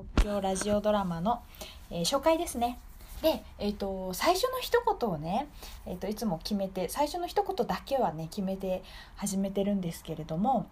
[0.00, 1.42] 即興ラジオドラマの、
[1.90, 2.78] えー、紹介ですね。
[3.20, 5.48] で、えーと、最初の一言をね、
[5.84, 8.82] えーといつも決めて最初の一言だけはね決めて
[9.16, 10.70] 始めてるんですけれども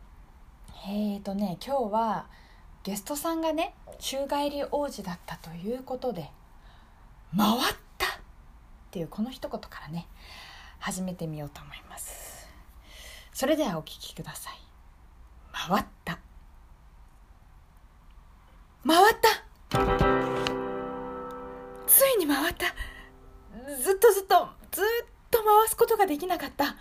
[0.87, 2.27] えーとね今日は
[2.85, 6.31] ゲストさんがね宙返り王子だったということで
[7.37, 7.61] 「回っ
[7.99, 8.11] た!」っ
[8.91, 10.07] ていうこの一言からね
[10.79, 12.49] 始めてみようと思います
[13.35, 14.55] それではお聞きください
[15.53, 16.19] 回った
[18.87, 19.29] 回った。
[21.87, 22.67] ついに回った。
[23.83, 24.85] ずっとずっとずっ
[25.31, 26.77] と回すことができなかった。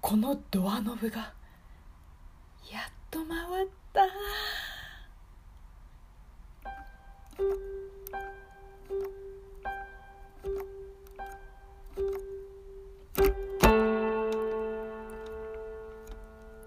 [0.00, 1.32] このドアノブが
[2.70, 4.02] やっと回った。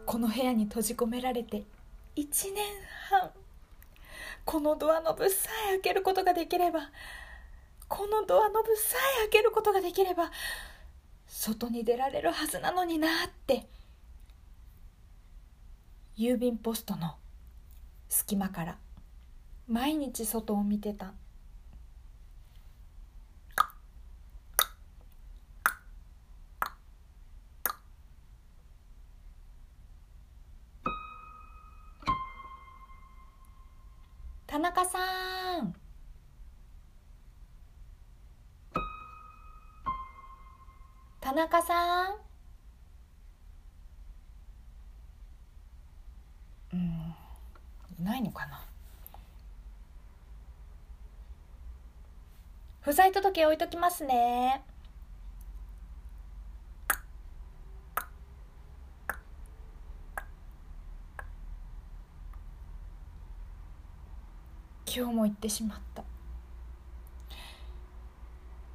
[0.06, 1.64] この部屋に閉じ込められて
[2.16, 2.97] 1年半。
[4.48, 6.90] このドアノブさえ開けることができれば
[7.90, 10.32] このドアノブさえ開けることができれば
[11.28, 13.68] 外に出られるはずなのになって
[16.18, 17.16] 郵便ポストの
[18.08, 18.78] 隙間から
[19.68, 21.12] 毎日外を見てた。
[34.68, 35.00] 中さ
[35.62, 35.74] ん。
[41.22, 42.16] 田中さん。
[46.74, 47.16] うん。
[47.98, 48.66] いないのかな。
[52.82, 54.66] 不在届置いときますね。
[64.98, 66.04] 今日も行ってしまった。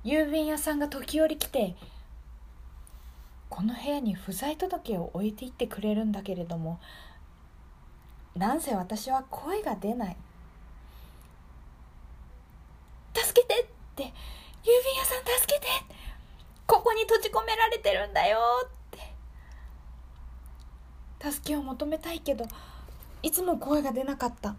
[0.05, 1.75] 郵便屋さんが時折来て
[3.49, 6.79] この部屋に不在届を置いていってくれるんだけれども
[8.37, 10.17] なんせ私は声が出ない。
[13.15, 15.67] 助けてって郵便屋さん助けて
[16.69, 18.71] ここに閉じ込められてるんだよっ
[21.21, 22.47] て助けを求めたいけど
[23.25, 24.55] いつも声が出なかった。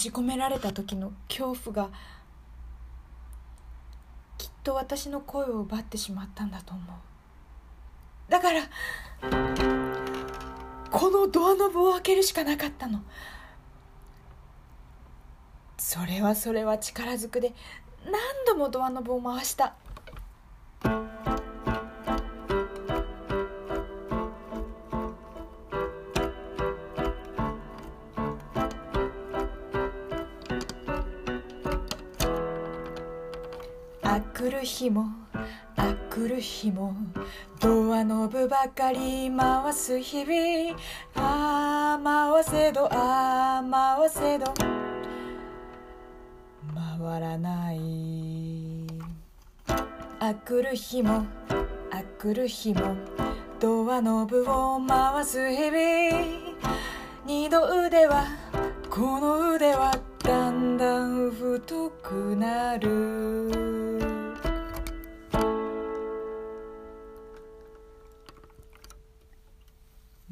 [0.00, 1.92] じ込められた時の恐怖が
[4.38, 6.86] きっと私の声を奪ってしまったんだと思う。
[8.30, 8.62] だから
[10.90, 13.02] このドアノブを開けるしかなかったの。
[15.76, 17.52] それはそれは力ずくで
[18.04, 18.14] 何
[18.46, 19.74] 度もドアノブを回した。
[34.50, 35.06] くる日も
[35.76, 36.92] あくる日も
[37.60, 40.76] ドアノブばかり回す日々。
[41.14, 44.52] ああ回せどああ回せど。
[46.74, 48.88] 回らない。
[50.18, 51.24] あくる日も
[51.92, 52.96] あくる日も
[53.60, 55.78] ドアノブを回す日々。
[57.24, 58.24] 二度腕は
[58.90, 63.69] この腕はだんだん太くなる。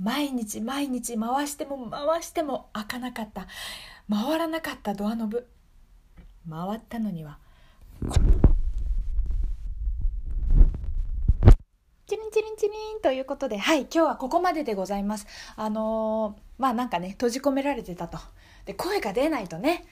[0.09, 3.47] 毎日毎日回しても回しても開かなかった。
[4.11, 4.95] 回らなかった。
[4.95, 5.47] ドアノブ。
[6.49, 7.37] 回ったのには。
[12.07, 13.03] チリンチリンチリン。
[13.03, 13.59] ということで。
[13.59, 13.83] はい。
[13.83, 15.27] 今日はここまででございます。
[15.57, 18.17] あのー、まあなんかね閉じ込められてたと。
[18.65, 19.85] で声が出ないとね。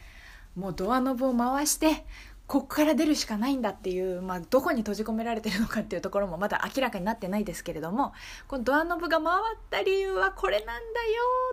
[0.55, 2.07] もうドアノブを回して
[2.47, 8.13] ここから出るしかないんだっていう、まあ、どこに閉じ込められてるのかっていうところもまだ明らかになってないですけれども
[8.47, 10.83] このドアノブが回った理由はこれなんだよ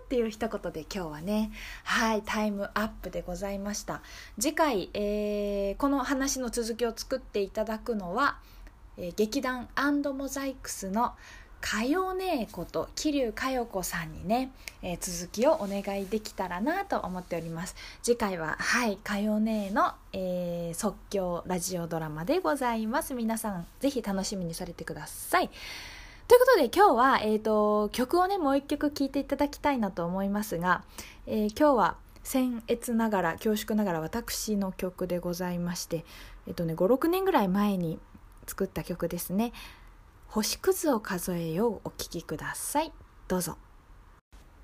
[0.04, 1.52] っていう一言で今日はね
[1.84, 4.02] はいタイムアップでございました。
[4.40, 8.38] 次回、えー、この話の続きを作っていただくのは、
[8.98, 9.68] えー、劇団
[10.16, 11.14] モザイクスの
[11.63, 17.76] 「かよねえこと桐生佳代子さんにね、えー、続きをお願いできたらなと思っております。
[18.02, 23.13] 次回ははいかよねえの、えー、即興ラジオドラマでございます。
[23.13, 25.49] 皆さんぜひ楽しみにされてください。
[26.28, 30.84] ということで今日は、えーと、曲をねもう一曲聴いていただきたいなと思いますが、
[31.28, 31.95] えー、今日は
[32.26, 36.04] 僭越ながら恐縮ながら私の曲でございまして
[36.45, 37.99] えっ、とね56年ぐらい前に
[38.47, 39.54] 作った曲ですね。
[40.34, 42.91] 星屑を数えようお聴きください。
[43.28, 43.56] どうぞ。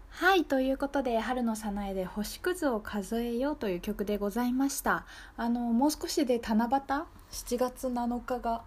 [0.09, 5.05] はいということで春の早苗で星屑を数えようという曲でございました。
[5.37, 8.63] あのもう少しで七夕？7月7日が？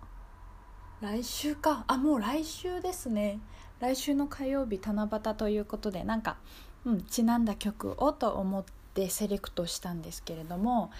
[1.01, 1.83] 来週か。
[1.89, 3.41] あもう来週ですね。
[3.81, 6.37] 来週の火曜日七夕ということでなんか、
[6.85, 8.65] うん、ちなんだ曲をと思っ
[8.95, 10.93] てセレクトしたんですけれども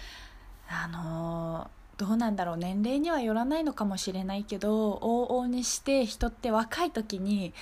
[0.69, 7.55] あのーどうなんだろう年齢にはよらないのかもしれないけど往々にして人って若い時に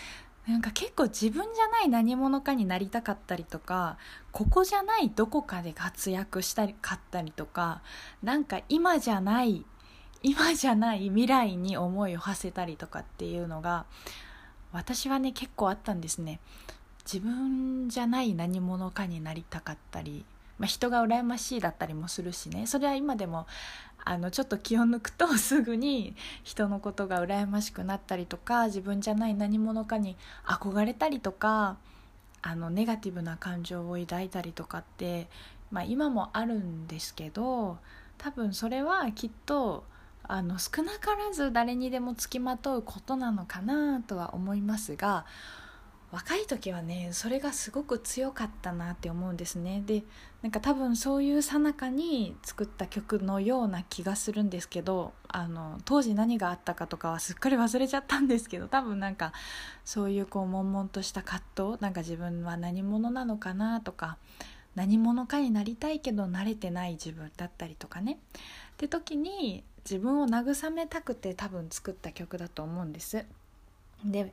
[0.49, 3.99] なんか結構自分じゃない何者かになりたかったりとか
[4.33, 7.83] ここじゃないどこかで活躍したりかったりとか
[8.23, 9.67] なんか今じゃない
[10.23, 13.85] 今じゃない未来に思いを馳せたりとかっていうのが
[14.73, 16.41] 私はね結構あったんですね。
[17.05, 20.25] 自分じゃない何者かになりたかったり、
[20.59, 22.67] まあ、人が羨ましいだったりもするしね。
[22.67, 23.47] それは今でも
[24.05, 31.77] あのちょっと気を抜くとすぐに人のことが羨ましくなったりとか自分じゃない何者かに憧れたりとか
[32.43, 35.29] あのネガティブな感情を抱いたりとかって、
[35.71, 37.79] まあ、今もあるんですけど
[38.19, 39.85] 多分それはきっと
[40.23, 45.27] あの少なからず誰にでもつきまとうことなのかなとは思いますが
[46.13, 50.03] 若い時はねそれがすごく強かったなって思うんですねで
[50.43, 59.33] なんか多分そういうさなかに作った曲のような気がするんですけどあの当時何があったかとかはすっかり忘れちゃったんですけど多分なんか
[59.85, 61.43] そういうこう悶々とした葛
[61.73, 64.17] 藤なんか自分は何者なのかなとか
[64.75, 68.19] 何者かになりたいけど慣れてない自分だったりとかね
[68.73, 73.25] って時に自分を慰めたくて多分作った曲だと思うんです。
[74.05, 74.33] で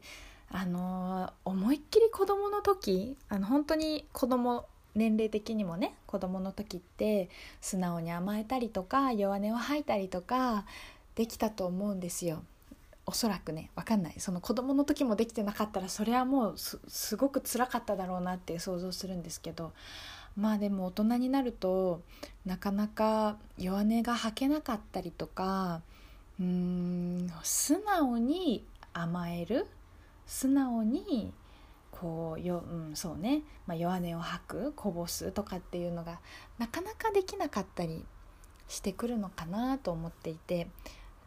[0.50, 7.30] あの思いっきり子供の時あの本当に子供年齢的にもね子供の時って
[7.62, 10.66] 素直に甘えたりとか弱音を吐いたりとか
[11.16, 12.44] できたと思うんですよ。
[13.06, 19.72] おそらくね分かんないその子供の時もできてなかったらそれはもうすごく辛かっただろうなって想像するんですけど
[20.36, 22.02] まあでも大人になると
[22.46, 25.82] なかなか弱音が吐けなかったりとか
[26.38, 29.68] うーん素直に甘える
[30.28, 31.34] 素直に
[31.90, 36.20] こうよ、うん、そうね、まあ、弱音を吐くこぼすとかっていうのが
[36.60, 38.06] なかなかできなかったり
[38.68, 40.68] してくるのかなと思っていて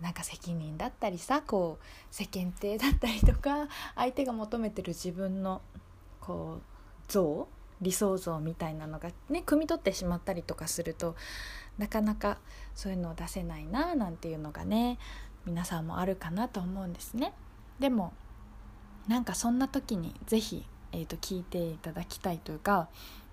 [0.01, 5.61] なんか責任だったりさこう世間体だったりとか相手が求めてる自分の
[6.20, 6.62] こう
[7.09, 7.48] 像
[7.80, 11.16] 理想像みたいなのがね汲み取ってしまったりとかすると
[11.78, 12.38] なかなか
[12.74, 14.98] そういうのを出せないななんていうのがね
[15.46, 17.32] 皆さんもあるかなと思うんですね。
[17.78, 18.12] でも
[19.11, 22.88] なんかそんな時に是非、えーと、聞いていただきたいというか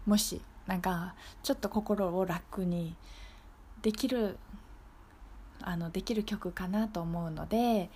[0.07, 1.13] もしなんか
[1.43, 2.95] ちょっと心を楽に
[3.83, 4.39] できる
[5.61, 7.91] あのできる曲かなと思うので、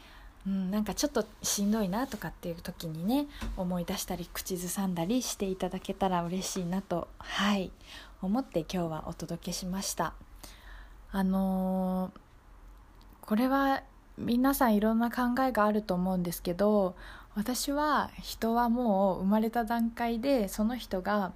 [0.45, 3.25] うん、なんかちょっとしんどいなとかっていう時にね
[3.57, 7.71] 思い出したり口ずさんだりしていただけたら嬉しいなとはい
[8.21, 10.13] 思って今日はお届けしました。
[11.11, 13.81] あのー、これは
[14.19, 16.95] 皆さんいろんな考えがあると思うんですけど
[17.33, 21.31] 私は人はもう生まれた段階でその人が、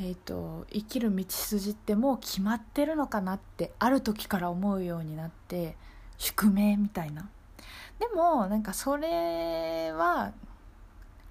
[0.00, 5.76] えーと、生きる道筋ってもう決まってるのかなってある時から思うようになって
[6.16, 7.28] 宿命みたいな。
[7.98, 10.32] でもなんかそれは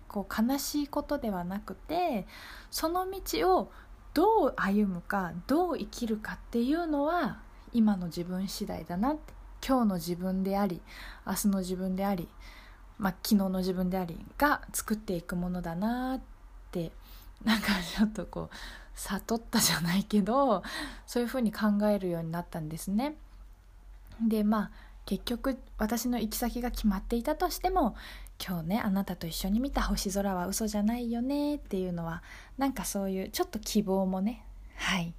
[0.08, 2.26] こう悲しいことではなくて
[2.72, 3.72] その道を
[4.14, 7.40] どう歩むかどう生きるかっていうのは
[7.72, 9.36] 今の自分次第だなって。
[9.68, 10.80] 今日の自分であり
[11.26, 12.28] 明日の自分であり
[12.98, 16.22] まあ、昨日の自分でありが作っていくものだなっ
[16.72, 16.92] て
[17.44, 18.56] なんかちょっとこう
[18.96, 20.64] 悟ったじゃないけど
[21.06, 23.16] そういうふうに考えるようになったんですね。
[24.26, 24.72] でまあ
[25.06, 27.96] 結局私の行き先が決まっていたとしても
[28.44, 32.24] 今日ねあなたと一緒に見た星空は嘘じゃないよねっていうのは
[32.58, 34.44] なんかそういうちょっと希望もね
[34.76, 35.14] はい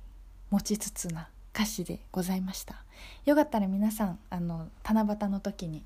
[0.51, 2.83] 持ちつつな歌詞でございました
[3.25, 5.85] よかったら皆さんあの七夕の時に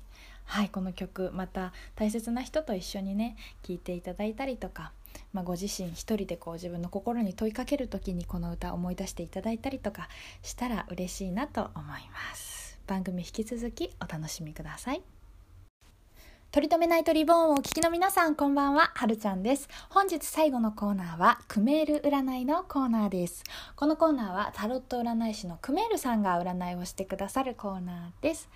[0.51, 4.91] はいこの曲また大切な人と一緒にね聴いていただいたりとか、
[5.31, 10.09] まあ、ご自身一人でこう自分の心に問いかける時にこの歌を思い出していただいたりとか
[10.43, 15.01] したら嬉しいなと思います番組引き続きお楽しみください
[16.51, 19.69] 取り留めないとリボーンをお聞きの皆さんこんばんは、はるちゃんです。
[19.89, 23.45] 本日最後のコーナーは、クメール占いのコーナーです。
[23.77, 28.49] このコーナーは、タロット占い師のクメールさんが占いをしてくださるコーナーです。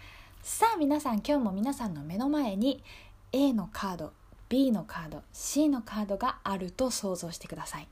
[0.48, 2.84] さあ皆さん今日も皆さんの目の前に
[3.32, 4.14] A のカード
[4.48, 7.88] B のカード C のカードがあると想像してください。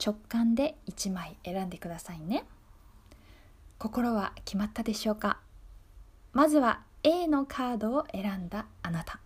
[0.00, 2.44] 直感で1枚選んでくださいね。
[3.76, 5.40] 心は決まったでしょうか？
[6.32, 9.18] まずは A のカードを選んだあなた。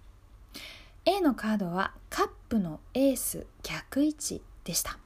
[1.05, 4.97] A のカードはカップのエース逆位置でした。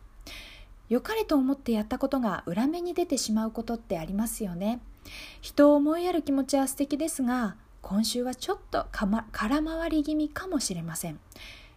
[0.88, 4.80] 良かれと思ってやったことが裏目に出てしまうことってありますよね。
[5.40, 11.20] 人を思いやる気持ちは素敵ですが今週はちょっと、ま、空回り気味かもしれません。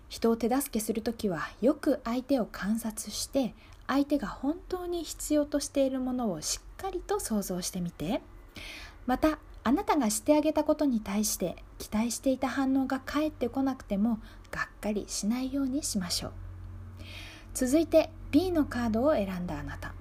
[0.10, 3.54] 人を手助けする時はよく相手を観察して
[3.88, 8.22] 相手が本当に必要としているものをしっかりと想像してみて。
[9.06, 14.20] またあなたがしてあげたことに対して期待していた反応が返ってこなくても
[14.50, 16.32] がっかりしないようにしましょう。
[17.54, 19.94] 続いて B のカードを選んだあなた。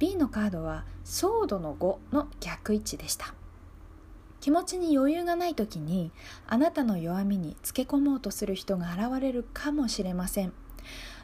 [0.00, 3.34] B のカードはソードの5の逆位置でした。
[4.40, 6.10] 気持ちに余裕がない時に
[6.46, 10.54] あなたの弱みにつけ込もうとする人が現れるかもしれません。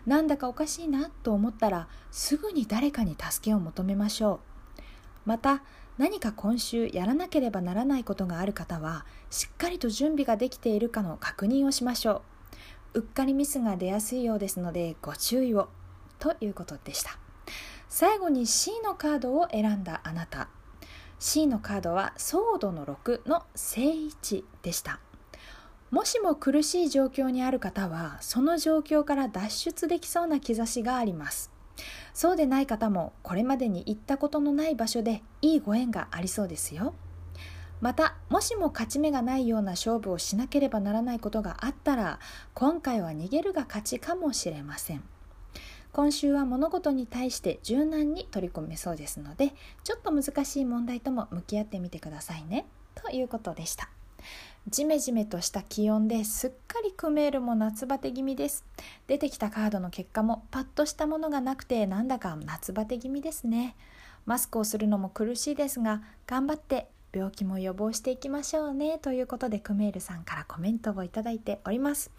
[0.05, 4.41] なんだかおかしいなと思ったらすぐに誰かに助けを求めましょ
[4.77, 4.81] う。
[5.25, 5.63] また
[5.97, 12.21] 何か今週やらなければならないことがある方はしっかりと準備ができているかの確認をしましょ
[12.93, 12.99] う。
[12.99, 15.71] うっかりミスが出やすいようですのでご注意を。
[16.19, 17.19] ということでした。
[17.99, 20.51] 最後に C のカードを選んだあなた。
[21.19, 25.01] C のカードはソードの6の正位置でした。
[25.91, 31.51] もしも苦しい状況にある方はその状況から脱出できそうな兆しがあります。
[32.13, 36.93] そうでない方もこれまでに行ったことのない場所でいいご縁がありそうですよ。
[37.81, 42.21] またもしも勝ち目がないような勝負をしなければならないことがあったら
[42.53, 45.16] 今回は逃げるが勝ちかもしれません。
[45.97, 52.67] 今週は物事に対して柔軟に取り組めそうですのでちょっと難しい問題とも向き合ってみてくださいね。
[52.95, 53.89] ということでした。
[54.69, 58.67] ジメジメとした気温ですっかりクメールも夏バテ気味です。
[59.07, 63.75] 出てきたカードの結果もパッとしたものがなくてなんだか夏バテ気味ですね。
[64.27, 72.11] マスクをするのも苦しいですが頑張って病気も予防していきましょうねということでクメールさんからコメントをいただいております。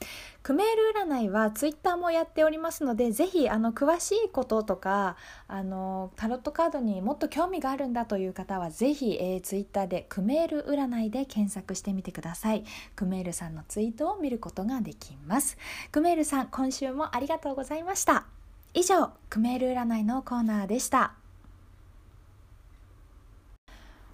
[0.41, 5.15] クメール占いはツイッターもやっておりますのでぜひあの詳しいこととか
[5.47, 12.63] あのタロットカードにもっと興味があるんだという方はぜひ、えー、ツイッターでクメール占いで検索してみてください。
[12.95, 15.57] クメールさんのツイートを見ることができます。
[15.91, 18.25] クメールさん今週もありがとうございました。
[18.73, 21.26] 以上クメール占いのコーナーでした。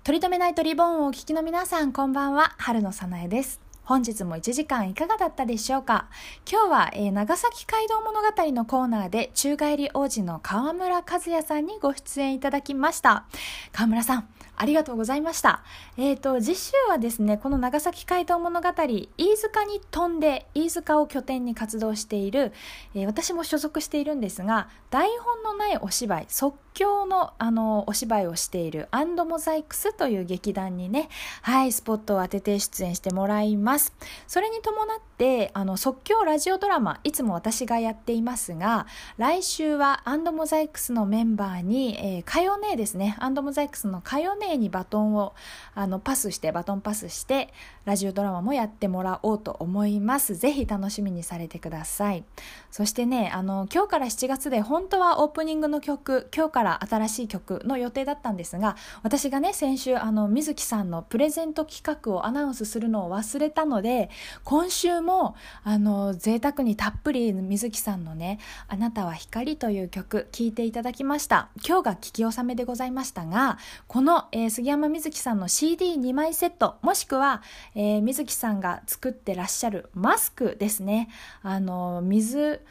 [0.04, 2.56] 取り留めないとリボンをお聞きの皆さんこんばんは。
[2.58, 3.62] 春のさなえです。
[3.86, 6.10] 本日も1時間いかがだったでしょうか？
[6.46, 13.24] 今日は、えー、長崎街道物語のコーナーで宙返り王子の河村和也さんにご出演いただきました。
[13.72, 15.64] 河村さんありがとうございました。
[15.98, 22.54] えっ、ー、と、次週はですね、この長崎街道物語、飯塚に飛んで、飯塚を拠点に活動している、
[22.94, 31.10] えー、私も所属しているんですが、台本のないお芝居、即興のあのお芝居をしているアンドモザイクスという劇団にね、
[31.42, 33.94] はい、スポットを当てて出演してもらいます。
[34.28, 38.88] それに伴って、あの即興ラジオドラマ、いつも私がやっていますが、
[39.18, 45.34] 来週はアンドモザイクスのメンバーに、えー、カヨネですね、アンドモザイクスのカヨネにバトンを
[45.74, 47.54] あのパスしてバトンパスして
[47.86, 50.36] ラジオドラマもやってもらおうと思います。
[50.36, 52.24] ぜひ楽しみにされてください。
[52.72, 64.10] そしてねあの今日から7月で本当はオープニングの曲今日から新しい曲の予定だったんですが私がね先週あの水木さんのプレゼント企画をアナウンスするのを忘れたので
[64.44, 71.50] 今週もあの贅沢にたっぷり水木さんのね「あなたは光」という曲聴いていただきました。
[71.68, 73.58] 今日が聞き納めでございましたが
[73.88, 77.42] この、えー、杉山瑞希さんの CD2 枚セットもしくは、
[77.76, 81.10] えー、水木さんが作ってらっしゃるマスクですね。
[81.42, 82.62] あの水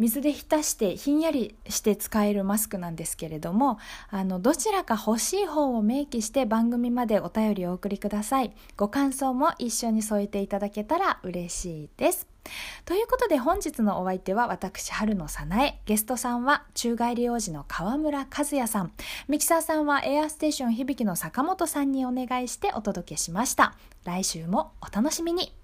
[0.00, 3.78] 水で浸してひんやりして使えるマスクなんですけれども
[4.08, 8.52] あのどちらか欲しい方を明記して番組までお便りをお送りください。
[8.78, 12.26] ご感想も一緒に添えていただけたら嬉しいです。
[12.86, 18.92] ということで本日のお相手は私春のさなえゲストさんは宙返り王子の川村和也さん。
[19.28, 23.74] ミキサーさんはエアステーション響きの坂本さんにお願いしてお届けしました。
[24.04, 25.59] 来週もお楽しみに。